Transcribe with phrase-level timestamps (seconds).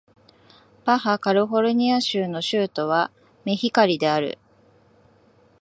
[0.83, 3.11] バハ・カリフォルニア州の州都は
[3.45, 4.39] メヒカリである